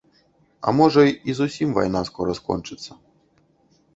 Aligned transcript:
А 0.69 0.71
можа, 0.79 1.03
і 1.33 1.35
зусім 1.41 1.75
вайна 1.77 2.01
скора 2.09 2.33
скончыцца. 2.39 2.91